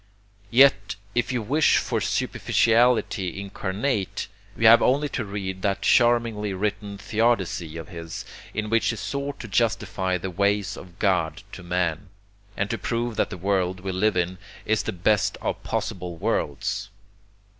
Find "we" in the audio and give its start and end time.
13.81-13.91